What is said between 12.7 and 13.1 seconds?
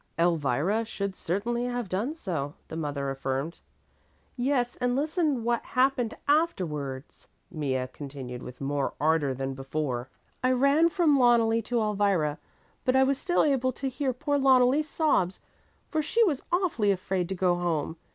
but I